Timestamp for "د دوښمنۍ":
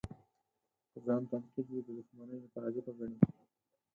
1.85-2.37